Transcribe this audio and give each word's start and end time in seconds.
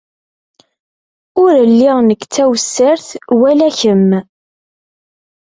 Ur 1.43 1.53
lliɣ 1.71 1.97
nekk 2.07 2.21
d 2.25 2.31
tawessart 2.33 3.07
wala 3.39 3.69
kemm. 3.79 4.09